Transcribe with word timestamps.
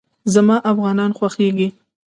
زما 0.33 0.57
افغانان 0.71 1.11
خوښېږي 1.17 1.67